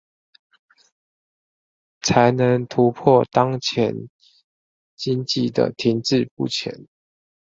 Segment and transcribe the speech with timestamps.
[2.01, 4.09] 才能突破當前
[4.95, 6.87] 經濟的停滯不前